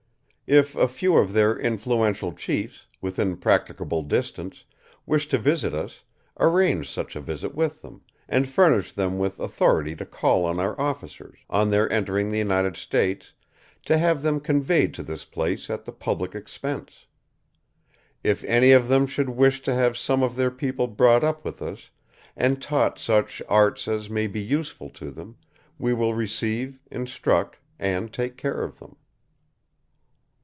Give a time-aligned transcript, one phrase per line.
[0.53, 4.65] If a few of their influential chiefs, within practicable distance,
[5.05, 6.03] wish to visit us,
[6.41, 10.77] arrange such a visit with them, and furnish them with authority to call on our
[10.77, 13.31] officers, on their entering the United States,
[13.85, 17.05] to have them conveyed to this place at the public expense.
[18.21, 21.61] If any of them should wish to have some of their people brought up with
[21.61, 21.91] us,
[22.35, 25.37] and taught such arts as may be useful to them,
[25.79, 28.97] we will receive, instruct, and take care of them."